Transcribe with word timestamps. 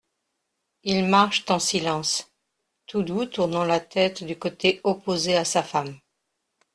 Ils 0.81 1.05
marchent 1.05 1.45
en 1.49 1.59
silence, 1.59 2.31
Toudoux 2.87 3.27
tournant 3.27 3.63
la 3.65 3.79
tête 3.79 4.23
du 4.23 4.35
côté 4.35 4.81
opposé 4.83 5.35
à 5.37 5.45
sa 5.45 5.61
femme. 5.61 5.95